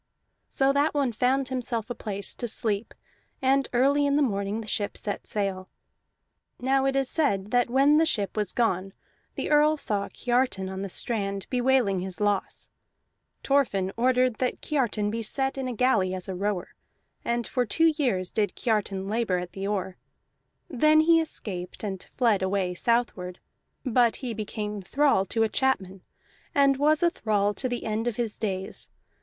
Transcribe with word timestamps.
So 0.47 0.73
that 0.73 0.95
one 0.95 1.11
found 1.11 1.49
himself 1.49 1.91
a 1.91 1.93
place 1.93 2.33
to 2.33 2.47
sleep, 2.47 2.95
and 3.39 3.69
early 3.71 4.07
in 4.07 4.15
the 4.15 4.23
morning 4.23 4.61
the 4.61 4.67
ship 4.67 4.97
set 4.97 5.27
sail. 5.27 5.69
Now 6.59 6.85
it 6.87 6.95
is 6.95 7.07
said 7.07 7.51
that 7.51 7.69
when 7.69 7.97
the 7.97 8.05
ship 8.07 8.35
was 8.35 8.51
gone 8.51 8.93
the 9.35 9.51
Earl 9.51 9.77
saw 9.77 10.09
Kiartan 10.09 10.69
on 10.69 10.81
the 10.81 10.89
strand 10.89 11.45
bewailing 11.51 11.99
his 11.99 12.19
loss. 12.19 12.67
Thorfinn 13.43 13.93
ordered 13.95 14.37
that 14.37 14.59
Kiartan 14.59 15.11
be 15.11 15.21
set 15.21 15.55
in 15.55 15.67
a 15.67 15.73
galley 15.75 16.15
as 16.15 16.27
rower, 16.27 16.69
and 17.23 17.45
for 17.45 17.63
two 17.63 17.93
years 17.95 18.31
did 18.31 18.55
Kiartan 18.55 19.07
labor 19.07 19.37
at 19.37 19.51
the 19.51 19.67
oar. 19.67 19.97
Then 20.67 21.01
he 21.01 21.21
escaped, 21.21 21.83
and 21.83 22.01
fled 22.01 22.41
away 22.41 22.73
southward; 22.73 23.37
but 23.85 24.15
he 24.15 24.33
became 24.33 24.81
thrall 24.81 25.27
to 25.27 25.43
a 25.43 25.47
chapman, 25.47 26.01
and 26.55 26.77
was 26.77 27.03
a 27.03 27.11
thrall 27.11 27.53
to 27.53 27.69
the 27.69 27.85
end 27.85 28.07
of 28.07 28.15
his 28.15 28.35
days. 28.39 28.89